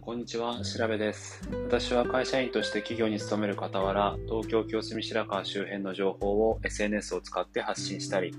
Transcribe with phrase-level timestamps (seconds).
[0.00, 0.60] こんにちは。
[0.62, 1.40] 調べです。
[1.66, 8.32] 私は会社員として企業に勤める傍ら、東京清澄白河周辺の情報を SNS を使って発信したり、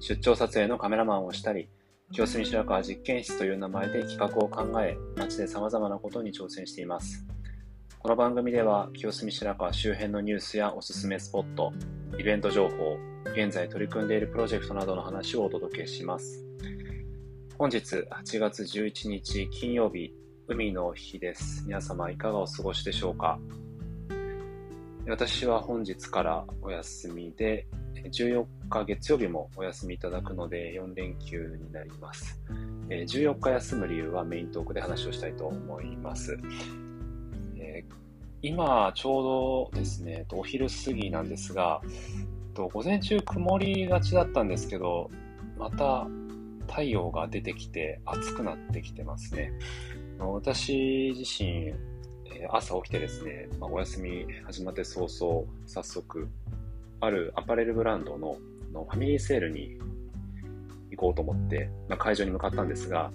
[0.00, 1.68] 出張撮影のカメラマンをしたり、
[2.12, 7.26] 清澄白河実験室という名前で企画を考え、街で様々なことに挑戦しています。
[7.98, 11.72] この番組では、清澄白河周辺のニュースやおすすめスポット、
[12.18, 12.98] イベント情報、
[13.32, 16.44] 現在取り組んでいるプロジェクトなどの話をお届けします。
[17.58, 20.12] 本日8月11日金曜日
[20.48, 21.64] 海の日です。
[21.66, 23.36] 皆様いかがお過ごしでしょうか？
[25.08, 27.66] 私は本日からお休みで、
[28.12, 32.40] 14日月曜日もお休みいただくので4連休になります。
[32.88, 36.38] 14日休む理由はメイントークで話をしたいと思います。
[38.40, 41.82] 今ちょうどですね、お昼過ぎなんですが、
[42.54, 45.10] 午前中曇りがちだったんですけど、
[45.58, 46.06] また
[46.68, 49.52] 太陽が出てきて暑くなってきてますね。
[50.18, 51.72] 私自身、
[52.50, 56.28] 朝起きてですね、まあ、お休み始まって早々、早速、
[57.00, 58.36] あるアパレルブランドの
[58.72, 59.78] のファミリーセールに
[60.90, 63.12] 行こうと思って、まあ、会場に向かったんですが、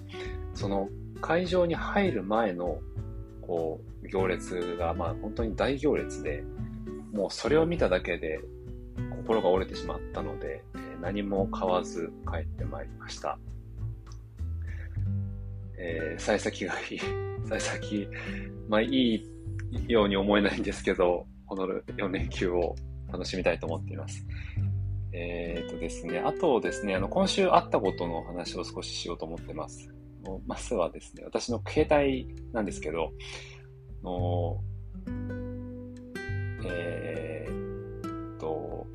[0.54, 0.88] その
[1.20, 2.78] 会場に入る前の
[3.40, 6.44] こう行列が、まあ、本当に大行列で、
[7.12, 8.40] もうそれを見ただけで
[9.10, 10.62] 心が折れてしまったので、
[11.00, 13.38] 何も買わず帰ってまいりました。
[15.78, 17.00] えー、幸先がいい。
[17.48, 18.08] 幸先、
[18.68, 19.24] まあいい
[19.88, 22.74] ように思えないんですけど、この4連休を
[23.10, 24.26] 楽しみたいと思っています。
[25.12, 29.92] えっ、ー、とですね、あとですね、あの、今週あったことの話を少ししようと思ってます。
[30.46, 33.12] まずはですね、私の携帯なんですけど、
[34.02, 34.60] の
[36.64, 38.86] えー、と、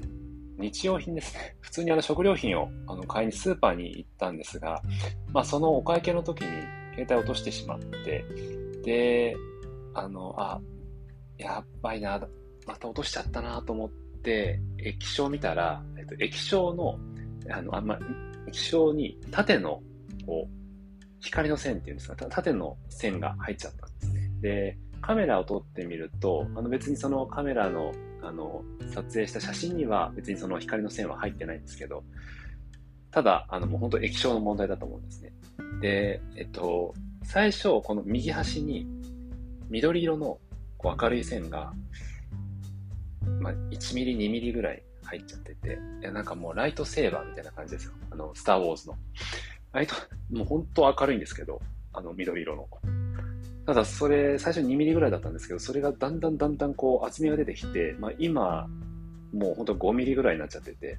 [0.57, 1.55] 日用品ですね。
[1.61, 4.81] 普通にあの食料品をあの買いにスーパーに行ったんですが、
[5.31, 6.47] まあそのお会計の時に
[6.95, 8.25] 携帯落としてしまって、
[8.83, 9.35] で、
[9.93, 10.61] あの、あ、
[11.37, 12.27] やばいな、
[12.65, 16.99] また落としちゃったなと思って、液晶見たら、えっと、液晶の、
[17.49, 17.99] あの、あんま、
[18.47, 19.81] 液晶に縦の、
[20.25, 20.57] こう、
[21.19, 24.31] 光の線っていうんですか、縦の線が入っちゃったんですね。
[24.41, 27.93] で、カメラを撮ってみると、あの別にそのカメラの
[28.27, 32.03] あの撮影した写真には別にその光の線は入ってないんですけど、
[33.11, 35.31] ただ、あのもう本当液晶の問題だと思うんですね。
[35.81, 36.93] で、えっと、
[37.23, 38.85] 最初、この右端に
[39.69, 40.39] 緑色の
[40.77, 41.73] こう明るい線が、
[43.39, 47.93] まあ、1ミリ、2ミリぐらい入っちゃってて、いや、なんかもうライトセーバーみたいな感じですよ。
[48.11, 48.95] あの、スターウォーズの。
[49.71, 49.95] ライト、
[50.31, 51.61] もう本当明るいんですけど、
[51.93, 52.67] あの緑色の。
[53.67, 58.65] ただそれ、最初2ミリぐらいだったんですけど、それがだんだんだんだんこう厚みが出てきて、まあ今、
[59.33, 60.97] もう本当5ミリぐらいになっちゃってて、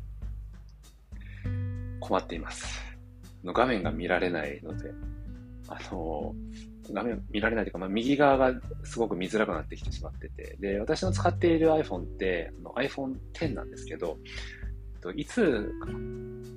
[1.99, 2.67] 困っています。
[3.43, 4.93] の画面が見られないので、
[5.69, 6.35] あの、
[6.93, 14.19] 画面見られないというか、まあ、右側がすごく見づらくなってきてしまってて、で、私の使っている iPhone って、あの iPhone X なんですけど、
[15.17, 15.73] いつ、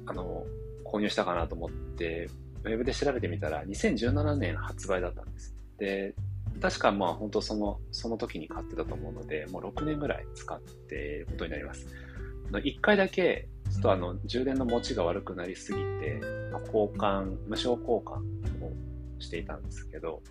[0.07, 0.45] あの、
[0.83, 2.29] 購入したかなと思って、
[2.65, 5.60] ウェブで調べてみたら、2017年発売だったんです。
[5.81, 6.13] で、
[6.61, 11.87] 確かまあ本当その、その時に買ってたと思うので、もう6年ぐらい使っていることになります。
[12.51, 16.21] 1回だけ、ちょっとあの、充電の持ちが悪くなりすぎて、
[16.67, 18.15] 交換、無償交換
[18.63, 18.71] を
[19.19, 20.21] していたんですけど、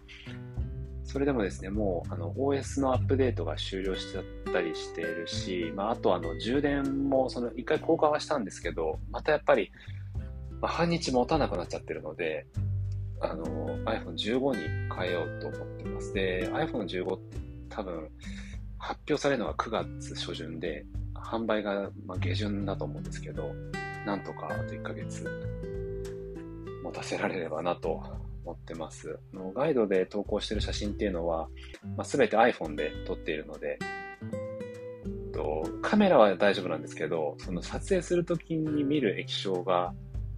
[1.02, 9.72] それでもですね、もうあの OS のアップデートが終了しちゃったりしているし、まあ、あとあの充電もその1回交換はしたんですけど、またやっぱり、
[10.62, 12.46] 半日持たなくなっちゃってるので、
[13.20, 13.44] あの、
[13.84, 16.12] iPhone15 に変えようと思ってます。
[16.12, 17.38] で、iPhone15 って
[17.68, 18.08] 多分、
[18.78, 23.54] 発表されるのが9月初旬で、販売がま下旬だと思うんですけど、
[24.04, 25.24] なんとかあと1ヶ月
[26.82, 28.02] 持たせられればなと
[28.44, 29.18] 思ってます。
[29.32, 31.48] のガイドで投稿してる写真っていうのは、
[31.96, 33.78] まあ、全て iPhone で撮っているので、
[35.82, 39.94] カメラは大丈夫なんですけど、その撮影するときに見る液晶が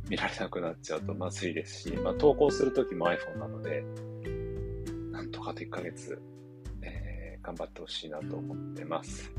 [0.08, 3.84] 見られなくなっちゃうとまずいですし、まあ、投稿するときも iPhone なので、
[5.10, 6.20] なんとかと1ヶ月、
[6.82, 9.30] えー、頑張ってほしいなと思ってます。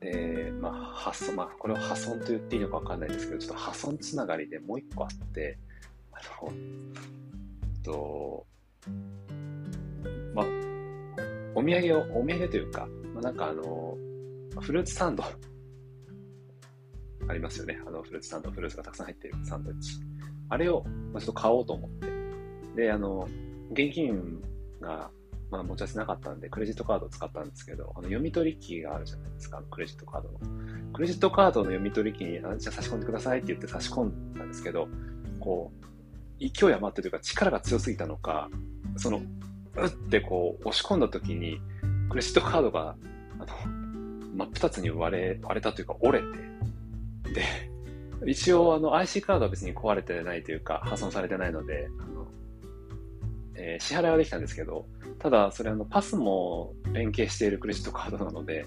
[0.00, 5.58] で、まあ、発送、まあ、これを破損と言っていいのかわかんないですけど、ちょっと破損つながりでもう一個あって、
[6.12, 6.52] あの、
[7.82, 8.46] と、
[10.34, 10.46] まあ、
[11.54, 13.96] お土産を、お土産というか、まあ、なんかあの、
[14.60, 15.24] フルーツサンド
[17.28, 17.80] ありますよね。
[17.86, 20.00] あの、フルーツサンド、フルーツがたくさん入ってるサンドイッチ。
[20.48, 22.08] あれを、まあ、ちょっと買おうと思って。
[22.76, 23.28] で、あの、
[23.70, 24.40] 現金
[24.80, 25.10] が、
[25.50, 30.38] まあ、持ち合わせなかったんで、クレジットカードを使ったんですけど、あの読み取り機があるじゃないですか、クレジットカードの。
[30.92, 34.88] クレジットカードの読み取り機に、あじゃあ差し込んでくださいって言って差し込んだんですけど、
[35.40, 35.86] こう、
[36.38, 38.50] 勢い余ってというか力が強すぎたのか、
[38.96, 41.60] その、うってこう押し込んだ時に、
[42.10, 42.96] クレジットカードが、
[43.38, 43.46] あの、
[44.34, 46.38] 真っ二つに割れ、割れたというか折れて、
[47.34, 47.44] で、
[48.26, 52.26] 一応あの IC カードは別に壊れてないというか破損されてないので、あの
[53.54, 54.86] えー、支払いはできたんですけど、
[55.18, 58.66] ただそれあのパスも連携しているクレジットカードなので、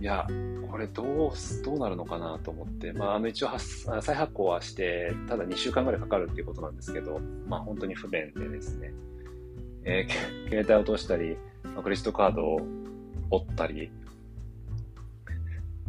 [0.00, 0.26] いや、
[0.68, 8.92] これどう、どうなるのかなと思って、まあ、あの一応再発行はして、ただ2週間ぐらいかかるっていうことなんですけど、まあ本当に不便でですね、
[9.84, 12.60] えー、携帯を落としたり、まあ、クレジットカードを
[13.30, 13.92] 折ったり、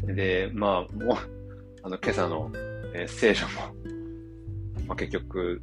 [0.05, 1.17] で、まあ、もう、
[1.83, 2.51] あの、今朝の、
[2.94, 5.61] えー、セールも、まあ、結局、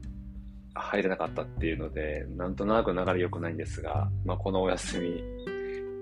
[0.75, 5.22] 入れなかったっていうので、なんとなく流れ良くないんですが、まあ、このお休み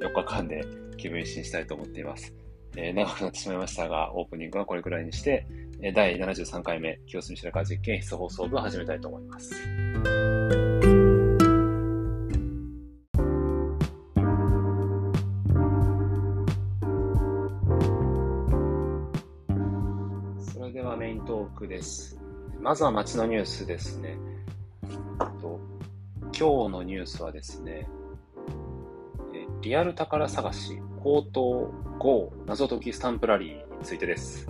[0.01, 0.65] 4日間で
[0.97, 2.35] 気分一新したいと思っています。
[2.77, 5.47] えー、長くなってしまいましたが、オープニングはこれくらいにして、
[5.95, 9.55] 第73回目、清澄白河実験室放送部を始めたいと思います。
[22.69, 24.19] まずは街のニュースですね。
[25.41, 25.59] と
[26.39, 27.89] 今日のニュースはですね、
[29.63, 34.47] リアル宝探し、高等 GO 謎解きスタンプラリーについてです。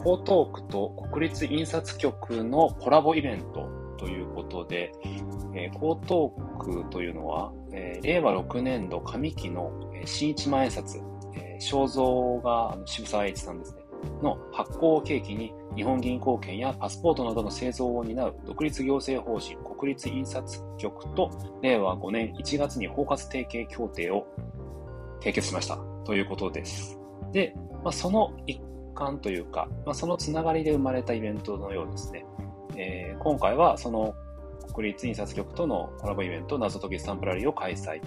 [0.00, 4.92] 江東区と国立印刷局のコラボイベントということで、
[5.54, 10.96] え、江東区というのは、え、令和6年度上期の、え、新一万円札、
[11.36, 13.79] え、肖像が渋沢栄一さんですね、
[14.22, 21.30] の発行を契機に日本銀行券やパスポートなどの製造を担う独立行政法人国立印刷局と
[21.62, 24.26] 令和5年1月に包括提携協定を
[25.20, 26.98] 締結しましたということです。
[27.32, 27.54] で、
[27.84, 28.60] まあ、その一
[28.94, 32.24] 環というか、まあ、そのつながりで生まれたイベントのようですね。
[32.76, 34.14] えー、今回はその
[34.74, 38.00] 国立印刷局とのコラボイベント謎解きスタンプラリーを開催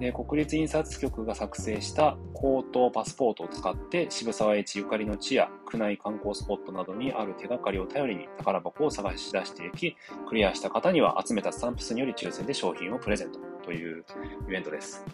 [0.00, 9.96] で国立印刷局が作成した口頭パスポートを使って渋沢栄一ゆかりの地や区内観光スポットなどにある手がかりを頼りに宝箱を探し出していき
[10.28, 14.04] クリアした方には集めたスタンプ数により抽選で商品をプレゼントという
[14.48, 15.04] イベントです。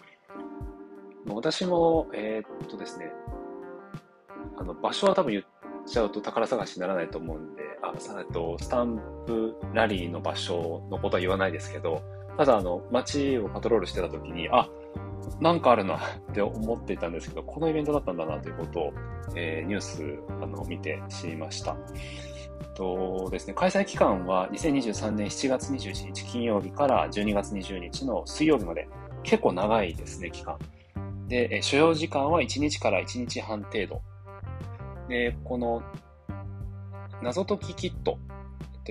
[1.27, 3.11] 私もえー、っとですね
[4.57, 5.43] あの場所は多分言っ
[5.85, 7.93] ちゃうと宝探しにならないと思うんであ
[8.33, 12.01] とスタンプラリーの場所のことは言わないですけど
[12.41, 14.67] ただあの、街をパトロールしてた時に、あ、
[15.39, 15.99] なんかあるなっ
[16.33, 18.93] て思っていたんですけど、このイベントだったんだなということを、
[19.35, 21.77] えー、ニュースあの見て知りました。
[22.73, 28.89] とですね、開催期間は2023年7月21日金曜日から12月20日の水曜日まで、
[29.21, 30.57] 結構長いですね、期間。
[31.27, 34.01] で、所要時間は1日から1日半程度。
[35.09, 35.83] で、この
[37.21, 38.17] 謎解きキット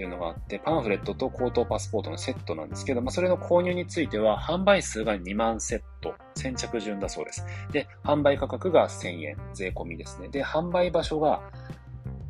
[0.01, 7.45] っていうのがあって、パンフレットと口頭パスポートのセットなんですけど、まあ、それの購入については、販売数が2万セット、先着順だそうです。
[7.71, 10.29] で、販売価格が1000円、税込みですね。
[10.29, 11.43] で、販売場所が、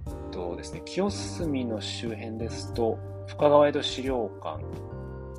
[0.08, 4.64] えっとですね、清澄の周辺ですと、深川江戸資料館、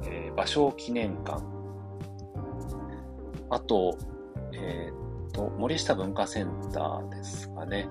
[0.06, 1.44] えー、芭蕉記念館、
[3.50, 3.98] あと、
[4.54, 7.89] えー、っと、森下文化センターですかね。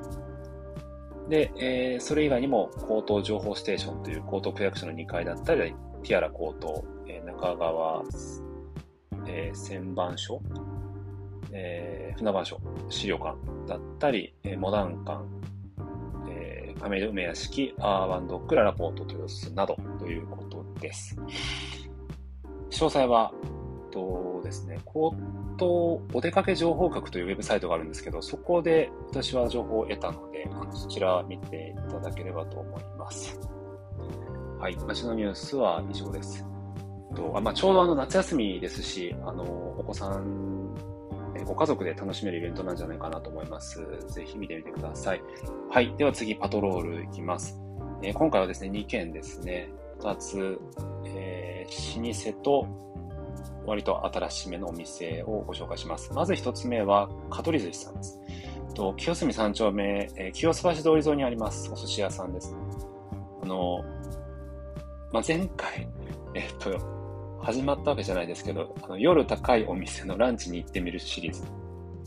[1.30, 8.02] で、えー、それ以外にも、高等情報ステーションという高等区役所の2階だったり、ティアラ高等、えー、中川、
[9.28, 10.42] えー、旋盤所、
[11.52, 13.36] えー、船場所、資料館
[13.68, 15.22] だったり、えー、モダン館、
[16.28, 21.16] えー、亀戸梅屋敷、アーワンドック、ララポート豊洲などということです。
[22.70, 23.32] 詳細は、
[23.90, 25.14] とですね、高
[25.56, 33.38] 等お出かけ情報局というウェブサイトがあるんですけど、そこで私は情報を得たので、そちら見ていただければと思います。
[34.58, 36.44] はい、街のニュースは以上です。
[37.14, 39.42] とあまあ、ちょうどあの夏休みですし、あの
[39.78, 40.74] お子さん、
[41.44, 43.80] ご家族で楽しめるイベントなんじゃないかなと思います。
[44.08, 45.22] ぜひ見てみてください。
[45.70, 47.58] はい、では次、パトロールいきます。
[48.02, 49.70] えー、今回はですね、2件ですね。
[50.00, 50.58] 2つ、
[51.06, 53.09] えー、老舗と
[53.66, 56.12] 割と新しめのお店をご紹介します。
[56.12, 58.20] まず一つ目は、香取寿司さんです。
[58.74, 62.56] と清澄三丁目、えー、清洲橋通り沿いにあります、お寿司屋さんです。
[63.42, 63.84] あの、
[65.12, 65.88] まあ、前回、
[66.34, 66.78] えっと、
[67.42, 71.42] 始まったわけじゃないですけど、あの夜高いお店のランチに行ってみるシリーズ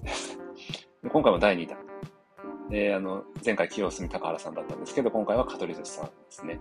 [0.03, 0.39] です。
[1.11, 1.77] 今回も第2弾。
[2.69, 6.59] で、あの、前回清澄高原さんだったんですけど、今回は香取寿司さんですね。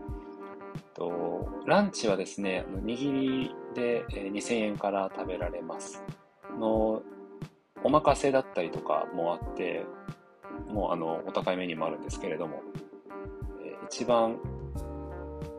[0.94, 6.03] と、ランチはですね、握りで2000円から食べられます。
[6.59, 7.03] の
[7.85, 9.85] お任せだったりとかもあって、
[10.69, 12.62] もうあのお高いメニューもあるんですけれども、
[13.89, 14.39] 一番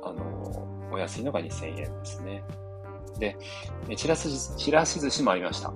[0.04, 2.44] あの、お安いのが2000円ですね。
[3.20, 3.38] で、
[3.96, 5.74] ちらし、ちらし寿司もありました。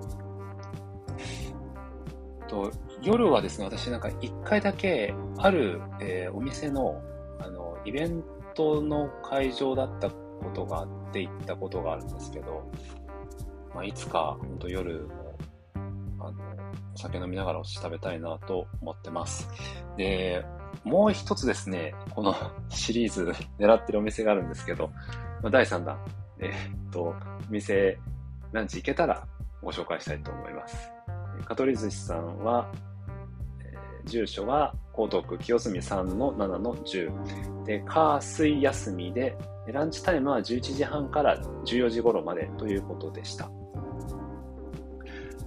[2.47, 7.01] と夜はですね、私なんか一回だけ、ある、えー、お店の、
[7.39, 8.23] あの、イベン
[8.53, 10.15] トの会場だったこ
[10.53, 12.69] とがあって行ったことがあるんですけど、
[13.73, 15.37] まあ、いつか、本当夜も、
[16.19, 16.37] あの、
[16.93, 19.49] お酒飲みながらお寿司食べたいなと思ってます。
[19.97, 20.45] で、
[20.83, 22.35] もう一つですね、この
[22.69, 24.89] シリーズ狙ってるお店があるんですけど、
[25.41, 25.97] まあ、第3弾、
[26.39, 27.15] え、っと、お
[27.49, 27.99] 店、
[28.51, 29.27] ランチ行けたら
[29.63, 30.91] ご紹介したいと思います。
[31.45, 32.71] 香取寿司さんは、
[33.63, 37.63] え、住所は江東区清澄3の7の10。
[37.63, 39.37] で、火水休みで、
[39.71, 43.49] ランチタイムは11時半から14時頃までということでした。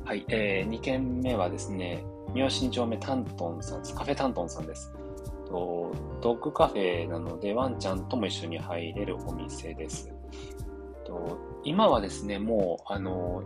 [0.04, 3.94] はい、えー、2軒目はですね、三好2丁目タントンさんです。
[3.94, 4.92] カフェタントンさんです。
[5.46, 10.10] とドッグカフェなのでワンちゃんとも一緒に入れるお店です。
[11.04, 13.42] と今はですね、もう、あの、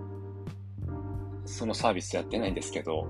[1.44, 3.06] そのサービスやってないんですけど、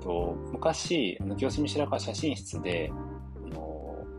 [0.00, 2.92] と昔、清澄白河写真室で、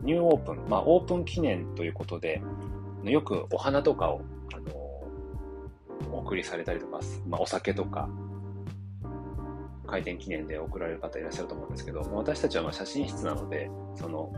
[0.02, 2.42] ニューオープン、まあ、オープン記念ということで、
[3.12, 4.20] よくお花とかを、
[4.54, 4.74] あの
[6.12, 8.08] お送りされたりとか、まあ、お酒とか、
[9.86, 14.32] 開店記念で送られる方いらっしゃると思うんですけど、私たちはま写真室なので、その、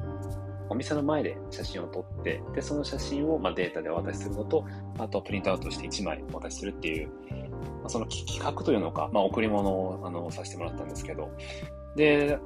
[0.68, 4.64] お店の前で写真を撮って、で、その写真をまデータでお渡しするのと、
[4.99, 11.30] あとプリントアウトして1枚お渡しするっていう、まあその企画というのか、まあ、贈り物をあのさせてもらったんですけど、
[11.94, 12.38] で、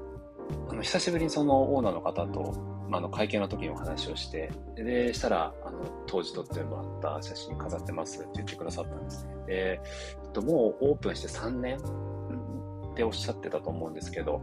[0.69, 9.33] あの久しぶりにそのオーナーの方と、あ、の会見の時にお話をして、で、したら、あの、当時撮ってもらった写真飾ってますって言ってくださったんですね。
[9.49, 9.81] え
[10.29, 14.41] っと、もうオープンして3年っておっしゃってたと思うんですけど、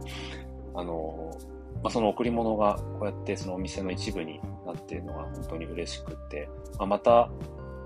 [0.74, 1.36] あの、
[1.82, 7.30] まあ、その贈り物がこうやってそのお店の一部になっているのが本当に嬉しくて、まあ、また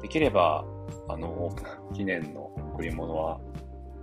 [0.01, 0.65] できれば
[1.09, 3.39] あのオープン記念の贈り物は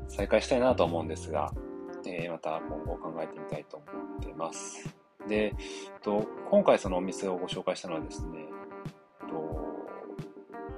[0.07, 1.51] 再開したいなと思うんですが、
[2.05, 3.85] えー、また今後考えてみたいと思
[4.17, 4.98] ってます。
[5.27, 5.53] で、
[6.01, 8.45] と今回そのお店をご紹介したのはですね、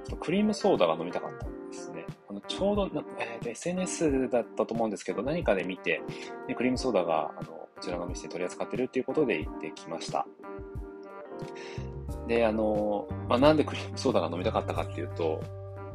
[0.08, 2.06] とクリームソーダが飲みたかったんですね。
[2.28, 6.02] あのちょうど、えー、SNS だったと思うんですけど、何かで見て、
[6.46, 10.26] でクリームソーダがあのこちらのお店で取り扱ってるっていうことで行ってきました。
[12.28, 15.42] で、あの、まあ、なんでクリームソーダが飲みたかったかっていうと、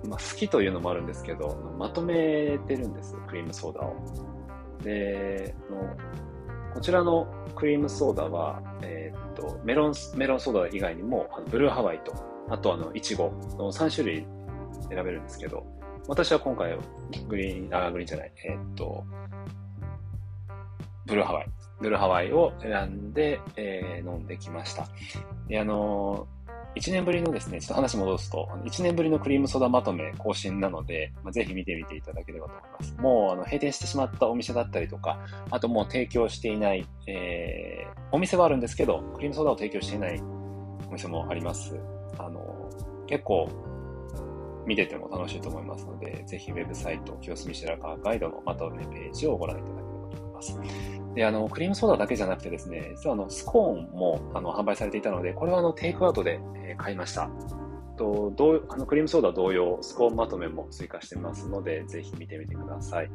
[0.08, 3.96] まあ、好きというのもあるんですけど、まとめてるんです、クリームソーダを。
[4.84, 5.96] で、の
[6.78, 12.14] こちらのクリームソーダは、えー、っと、メロン、メロンソーダ以外にも、あのブルーハワイと、
[12.52, 14.28] あとあの、イチゴの3種類
[14.88, 15.66] 選べるんですけど、
[16.08, 16.78] 私は今回、
[17.28, 19.04] グリーン、あ、グリーンじゃない、えー、っと、
[21.08, 21.48] ブルーハワイ
[21.82, 24.88] ブルーハワイを選んで、えー、飲んできました。
[25.48, 26.37] で、あのー、
[26.78, 32.96] 1年ぶりのですね、ちょっと話戻すと、1年ぶりのクリームソーダまとめ更新なので、まあ、ぜひ見てみていただければと思います。
[32.98, 35.20] もうあの閉店してしまったお店だったりとか、
[35.50, 40.22] あともう提供していない、えー、お店はあるんですけど、クリームソーダを提供していない
[40.90, 41.76] お店もあります。
[42.18, 42.70] あの、
[43.08, 43.50] 結構、
[44.68, 50.60] 見てても楽しいと思いますので、ぜひウェブサイト、清澄白河ガイドのまとめページをご覧いただければと思います。
[51.18, 57.28] で、あの、クリームソーダだけじゃなくてですね、実はあの、スコーンもあの販売されていたので、これはあの、テイクアウトで、え買いました。
[57.98, 63.10] と、どう、あの、クリームソーダ同様、スコーンまとめも追加してますので、ぜひ見てみてください。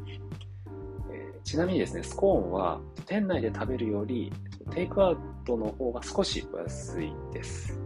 [1.12, 4.32] えー、ちなみにですね、スコーンは店内で食べるより、
[4.72, 7.78] テイクアウトの方が少し安いです。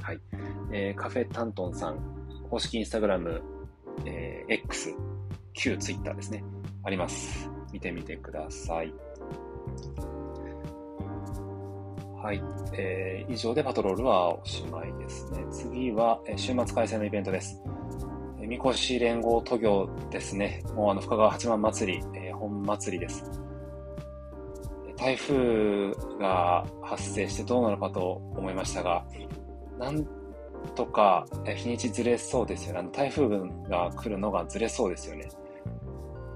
[0.00, 0.20] はい。
[0.72, 1.98] えー、カフェタントンさん、
[2.48, 3.42] 公式インスタグラム、
[4.06, 4.94] えー、X、
[5.52, 6.42] 旧ツイッターですね。
[6.84, 7.50] あります。
[7.70, 8.94] 見てみてください。
[12.22, 12.42] はい。
[12.72, 15.44] えー、以上でパトロールはおしまいですね。
[15.50, 17.62] 次は、えー、週末開催のイベントです。
[18.40, 20.64] えー、みこし連合都業ですね。
[20.74, 23.24] もうあの、深川八幡祭り、えー、本祭りです。
[24.96, 29.04] 台風が発生してどうなるかと思いましたが、
[29.78, 30.04] なん
[30.74, 32.80] とか日にちずれそうですよね。
[32.80, 33.28] あの台風
[33.68, 35.28] が来るのがずれそうですよね。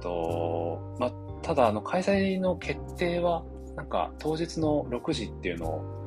[0.00, 1.12] と、まあ、
[1.42, 3.44] ただ、あの、開催の決定は、
[3.76, 6.02] なんか、当日の6時っていうのを、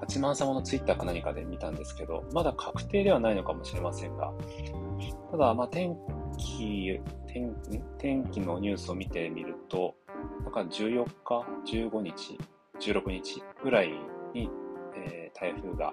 [0.00, 4.32] 八幡様のツイッターか何かで見たんですけど、まだ確定ではないのかもしれませんが、
[5.30, 5.96] ただ、まあ、天
[6.36, 7.54] 気、天
[7.98, 9.94] 天気のニュースを見てみると、
[10.42, 12.38] なんか14日、15日、
[12.80, 13.90] 16日ぐらい
[14.34, 14.50] に、
[14.96, 15.92] えー、台風が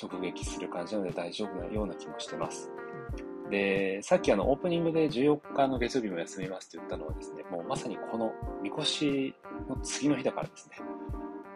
[0.00, 2.70] 直撃する感じなので大丈夫なような気もしてます。
[3.50, 9.34] で、さっきあのオープニングで14日の月曜日も休みますって言ったのはですね、もうまさにこのみこし
[9.68, 10.76] の次の日だからですね。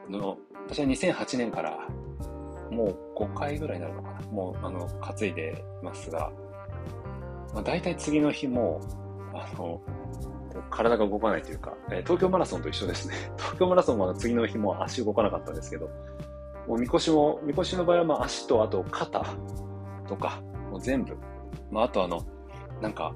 [0.09, 0.39] の
[0.69, 1.89] 私は2008年から
[2.71, 4.21] もう5回ぐらいになるのかな。
[4.29, 6.33] もう、あの、担いでますが、
[7.53, 8.81] まあ、大体次の日も、
[9.35, 9.81] あの、
[10.71, 13.15] 体が動かないというか、えー、東京マラソンと一緒ですね。
[13.37, 15.89] 東京マラソンは次の日も足動かなかったんですけど、
[16.67, 19.25] もうみこしも、みこしの場合はまあ足とあと肩
[20.07, 20.41] とか、
[20.71, 21.17] もう全部。
[21.71, 22.23] まああとあの、
[22.81, 23.13] なんか、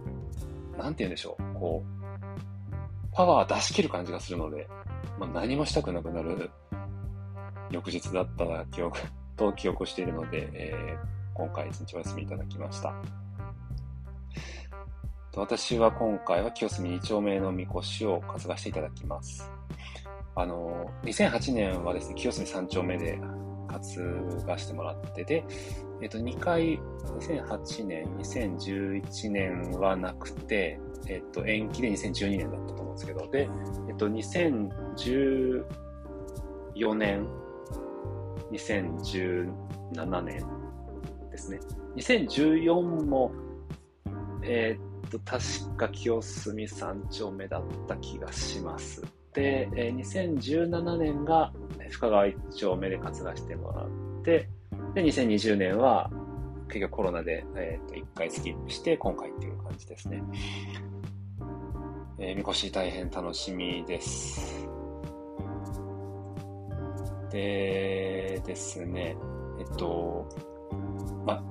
[0.76, 2.03] なんて言うんでしょう、こう、
[3.14, 4.68] パワー出し切る感じがするので、
[5.18, 6.50] まあ何もしたくなくなる
[7.70, 8.98] 翌日だった記憶
[9.36, 12.94] と記憶しているので、えー、今回一日お休みいただきました。
[15.36, 19.50] 私は今回は清澄2丁目のみこしを担がしていただきます。
[20.36, 23.18] あの、2008年はですね、清澄3丁目で
[23.68, 25.44] 担がしてもらってて、
[26.00, 26.78] えっと、2回、
[27.18, 33.48] 2008年、2011年はなくて、えっと、延期で2012年だったと思うんですけど、で、
[33.88, 35.64] えっと、2014
[36.94, 37.26] 年、
[38.52, 40.46] 2017年
[41.30, 41.60] ですね。
[41.96, 43.32] 2014も、
[44.42, 49.02] え、っと、確か清澄3丁目だった気がします。
[49.32, 51.52] で、えー、2017年が
[51.90, 53.88] 深川1丁目で担がしてもらっ
[54.22, 54.48] て、
[54.94, 56.10] で、2020年は
[56.68, 60.22] 結局コロナで、えー、と1回スキップして今回っていう感じですね。
[62.18, 64.68] えー、みこし大変楽しみです。
[67.30, 69.16] でですね、
[69.58, 70.28] えっと、
[71.26, 71.42] ま、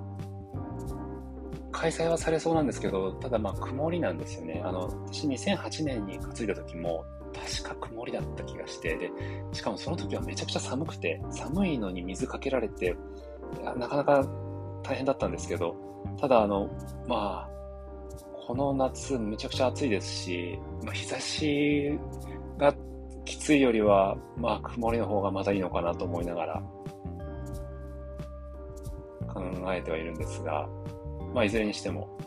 [1.71, 4.61] 開催はされそうなんですけど、ただまあ曇りなんですよね。
[4.63, 7.03] あの、私2008年に担いだ時も、
[7.33, 9.11] 確か曇りだった気がして、で、
[9.51, 12.95] しかもその時はめちゃくちゃ寒くて、寒いのに水かけられて、
[13.77, 14.25] なかなか
[14.83, 15.75] 大変だったんですけど、
[16.19, 16.69] ただあの、
[17.07, 17.62] まあ、
[18.45, 21.97] この夏めちゃくちゃ暑いですし、まあ、日差し
[22.57, 22.75] が
[23.23, 26.63] きついよりは、まあ、曇りの方がまたいいのかなと思いながら
[29.33, 30.67] 考えてはいるんですが、
[31.33, 32.17] まあ、いずれにしても、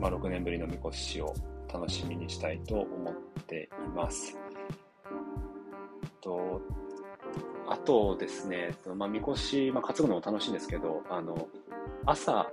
[0.00, 1.34] まあ、6年ぶりのみこしを
[1.72, 3.14] 楽しみにしたいと思っ
[3.46, 4.38] ています。
[6.22, 6.60] と
[7.68, 11.48] あとですね、まあ、みこし、まあ、担ぐのも楽しいんですけど、あの、
[12.04, 12.50] 朝、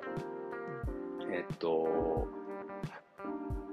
[1.32, 2.28] えっと、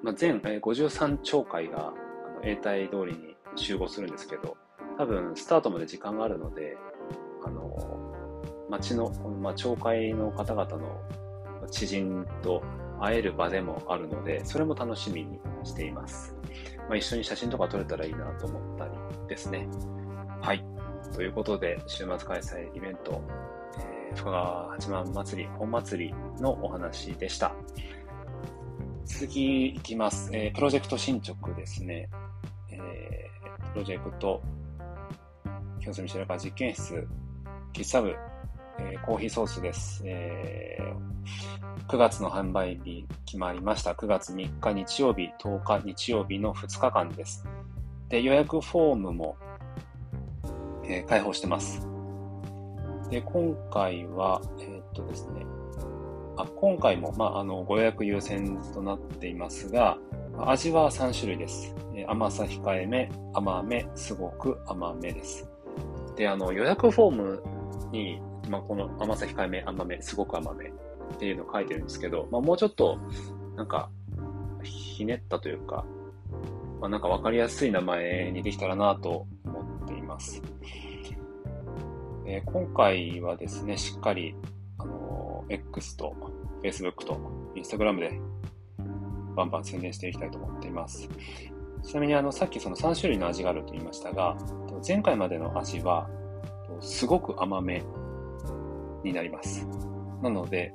[0.04, 1.94] まあ、全53町会が
[2.42, 4.58] 永代通りに集合するんですけど、
[4.98, 6.76] 多分スタートまで時間があるので、
[7.42, 7.74] あの、
[8.68, 11.00] 町の、まあ、町会の方々の
[11.70, 12.62] 知人と
[13.00, 16.36] 会える場でもあるので、それも楽しみにしています。
[16.80, 18.90] まあ、一緒に写真とか撮れたらいいなと思ったり
[19.26, 19.66] ですね。
[20.42, 20.62] はい。
[21.14, 23.22] ということで、週末開催イベント、
[23.78, 27.54] えー、深川八幡祭り、本祭りのお話でした。
[29.06, 30.30] 次いきます。
[30.32, 32.08] えー、プロジェクト進捗ですね。
[32.70, 34.42] えー、プロジェクト、
[35.80, 37.06] 清澄白河実験室、
[37.72, 38.16] 喫茶部、
[38.78, 40.02] え、コーヒーソースです。
[40.06, 43.92] えー、9月の販売日決まりました。
[43.92, 47.44] 9月3日日曜日、10日日曜日の2日間です。
[48.08, 49.36] で、予約フォームも、
[50.84, 51.86] えー、開放してます。
[53.10, 55.44] で、今回は、えー、っとですね、
[56.36, 59.98] あ今回も、まあ、あの、ご予約優先となっていますが、
[60.38, 61.74] 味は3種類です。
[62.08, 65.48] 甘さ控えめ、甘め、すごく甘めです。
[66.16, 67.42] で、あの、予約フォーム
[67.92, 70.72] に、まあ、この甘さ控えめ、甘め、すごく甘めっ
[71.18, 72.98] ていうのを書いてるんですけど、まあ、もうちょっと、
[73.56, 73.90] なんか、
[74.62, 75.84] ひねったというか、
[76.80, 80.42] まあ、なんかわかりやすい名前にできたらなと思っています。
[82.26, 84.34] えー、今回はですね、しっかり、
[84.78, 86.14] あの、X と
[86.62, 87.18] Facebook と
[87.54, 88.20] Instagram で
[89.34, 91.08] バンバン宣伝していきたいと思っています。
[91.82, 94.36] ちなみにあの、さっきその3種類の味があると言いましたが、
[94.86, 96.08] 前回までの味は、
[96.80, 97.84] すごく甘め
[99.02, 99.66] になります。
[100.22, 100.72] なので、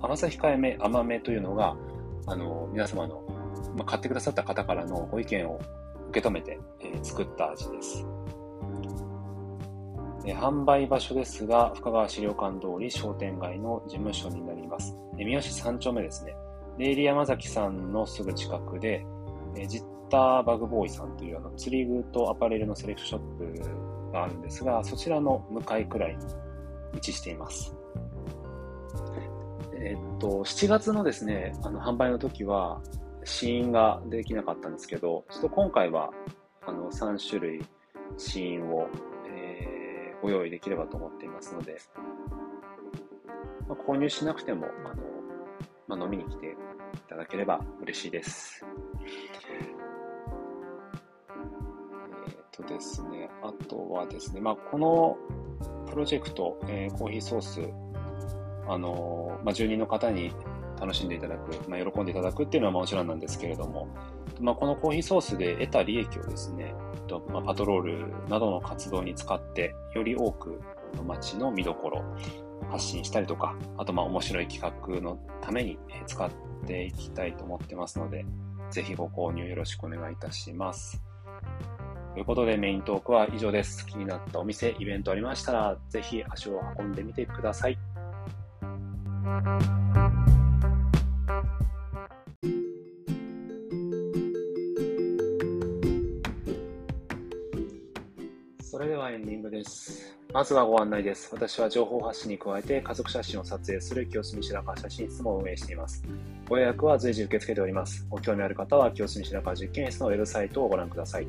[0.00, 1.76] 甘さ控えめ、甘めというのが、
[2.26, 3.22] あの、皆様の、
[3.76, 5.60] ま、買ってくださった方からのご意見を
[6.10, 8.04] 受け止めて、え、作った味です。
[10.24, 14.96] で販売場所ですが、深川資料館通り商店街の事務所になります。
[15.16, 16.34] 三好3丁目ですね。
[16.78, 19.04] デイリー山崎さんのすぐ近くで、
[19.56, 26.24] えジッターバグボーイさんというあの釣り具とアパレルのセレクトショップがあるんですが、そちらの向かいくらいに
[26.94, 27.76] 位置しています。
[29.76, 32.80] えっと、7月のですね、あの販売の時は、
[33.24, 36.10] 試飲ができなかったんですけど、ちょっと今回は、
[36.66, 37.64] あの、3種類
[38.16, 38.86] 試飲を、
[40.24, 41.78] ご用意できればと思っていますので、
[43.68, 45.02] まあ、購入しなくても、あの、
[45.86, 46.50] まあ、飲みに来てい
[47.06, 48.64] ただければ嬉しいです。
[52.26, 55.18] えっ、とですね、あとはですね、まあ、この
[55.90, 57.60] プロジェクト、えー、コーヒーソース、
[58.66, 60.32] あのまあ、住人の方に
[60.80, 63.88] 楽しんでいただく、まあ、喜んでいただくっていうのはもちろんなんですけれども、
[64.40, 66.74] まあ、このコーヒーソースで得た利益をですね、
[67.28, 70.60] ま、パトロールなどの活動に使って、より多く
[70.96, 72.04] の街の見どころ、
[72.70, 76.30] 発信したりとか、あとまあ面白い企画のために使っ
[76.66, 78.24] ていきたいと思ってますので、
[78.70, 81.02] ぜひご購入よろしくお願いいたします。
[82.14, 83.86] ということでメイントークは以上です。
[83.86, 87.78] 気になったお店、イベントありましたら、ぜひ足を運んでみてください。
[99.24, 100.14] ンディングです。
[100.32, 101.30] まずはご案内です。
[101.32, 106.04] 私は情報発信に加えて家族写真を撮影する清澄白河写真室も運営しています。
[106.48, 108.06] ご予約は随時受け付けております。
[108.10, 111.26] ご興味ある方は清澄白河実験室のウェブサイトをご覧ください。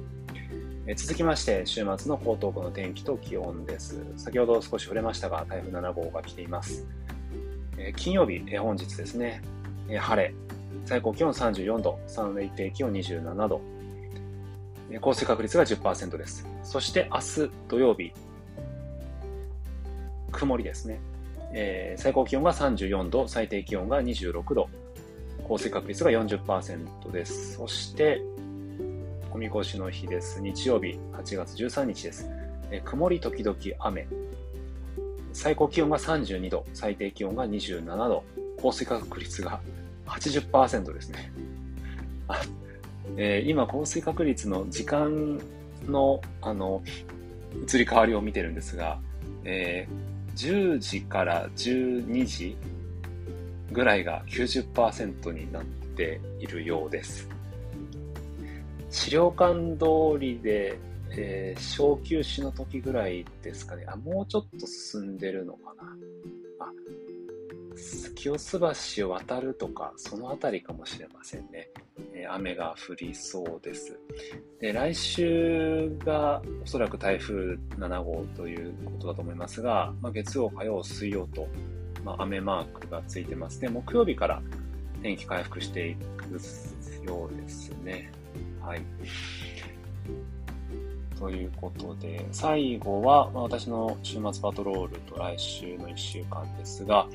[0.87, 4.05] え続きまして、週末の江東区の天気と気温です。
[4.17, 6.85] 先ほど少し触れましたが、台風7号が来ています。
[7.77, 9.41] え金曜日、え本日ですね、
[9.89, 10.33] え晴れ、
[10.85, 13.61] 最高気温34度、最低気温27度、
[15.01, 16.47] 降水確率が10%です。
[16.63, 18.11] そして明日土曜日、
[20.31, 20.99] 曇りですね。
[21.53, 24.69] えー、最高気温が34度、最低気温が26度、
[25.47, 27.53] 降水確率が40%です。
[27.53, 28.21] そして、
[29.31, 30.41] おみこしの日です。
[30.41, 32.29] 日曜日、8月13日です。
[32.71, 34.07] えー、曇り時々雨。
[35.33, 38.23] 最高気温が32度、最低気温が27度、
[38.61, 39.59] 降水確率が
[40.07, 41.31] 80%ですね。
[43.17, 45.39] えー、今、降水確率の時間
[45.87, 46.83] の、あの、
[47.67, 48.99] 移り変わりを見てるんですが、
[49.43, 52.57] えー、10時から12時
[53.71, 57.29] ぐらいが90%になっているようです。
[58.89, 60.77] 資料館通りで、
[61.11, 63.85] えー、小休止の時ぐらいですかね。
[63.87, 65.97] あ、もうちょっと進んでるのかな。
[66.59, 66.71] あ、
[68.15, 68.59] 清洲
[68.97, 71.69] 橋を渡るとか、その辺りかもしれませんね。
[72.29, 73.97] 雨が降りそうです。
[74.59, 81.47] で、来週がおそらく台風7号ということだと思いますが、まあ、月曜、火曜、水曜と、
[82.03, 83.61] まあ、雨マークがついてます。
[83.61, 84.41] で、木曜日から
[85.01, 88.11] 天気回復していくようですね。
[88.61, 88.81] はい。
[91.17, 97.07] ということで、最後は、まあ、私の週末パトロールと来週の1週間ですが、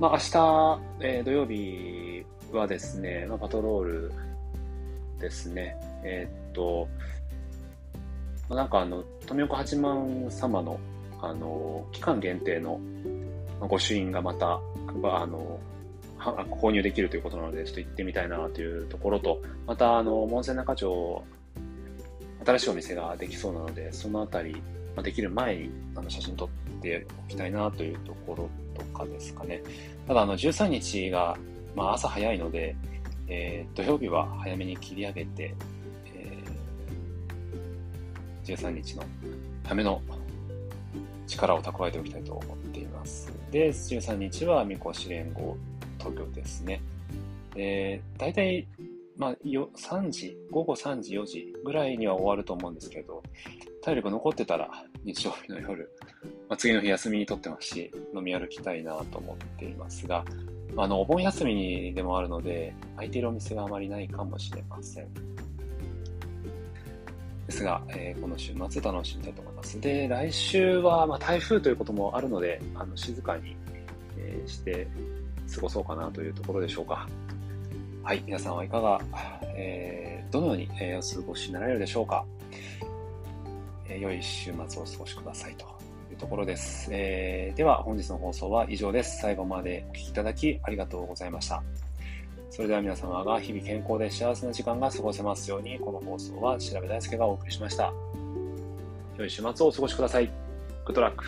[0.00, 2.11] まあ、明日、えー、土曜日
[2.56, 4.12] はですね、まあ、パトロール
[5.18, 5.76] ですね。
[6.04, 6.88] えー、っと、
[8.48, 10.78] まあ、なんかあの、富岡八幡様の、
[11.20, 12.80] あの、期間限定の
[13.60, 15.60] 御朱印がまた、あの、
[16.60, 21.22] 購入できるということなので、ちょっと行ってみたいなというところと、また、あの、門前仲町、
[22.44, 24.52] 新しいお店ができそうなので、そのあたり、
[24.94, 26.48] まあ、できる前にあの写真撮っ
[26.80, 29.62] ておきたいなというところとかですかね。
[30.06, 31.36] ただ、あの、13日が、
[31.74, 32.76] まあ、朝早いので、
[33.28, 35.54] えー、土曜日は早めに切り上げて、
[36.14, 39.04] えー、13日の
[39.62, 40.02] ための
[41.26, 43.32] 力を蓄えておきたいと思っています。
[43.50, 45.56] で、13日はみこし連合
[45.98, 46.80] 東京ですね。
[47.56, 48.66] えー、大体、
[49.16, 53.22] まあ、よ3時、午後3時、4時ぐらいには終わると思うんですけど、
[53.82, 54.70] 体力残ってたら
[55.04, 55.90] 日曜日の夜、
[56.48, 60.24] まあ、次の日休みにとってますし、飲み歩きたいなと思っていますが、
[60.76, 65.06] あの、お盆休みにでもあるので、空いているお店があまりないかもしれません。
[67.46, 69.80] ですが、えー、この週末楽しみたいと思います。
[69.80, 73.56] で、来週は、まあ、台風ということもあるので、あの静かに、
[74.16, 74.86] えー、して
[75.54, 77.06] 過ごそうかなというところでしょうか。
[78.02, 79.00] はい、皆さんはいかが、
[79.54, 82.24] えー、どのように、えお過ごしになられるでしょうか。
[83.88, 85.66] え良い週末をお過ごしくださいと
[86.22, 86.88] ところです。
[86.92, 89.18] えー、では本日の放送は以上です。
[89.20, 91.64] 最後までお聴きいただきありがとうございました。
[92.48, 97.92] それでは皆様が日々健康で幸せな時間が過ごせますように、この放送は調べ大輔がお送りしました。
[99.18, 100.26] 良い週末をお過ごしください。
[100.84, 101.24] グッドラック。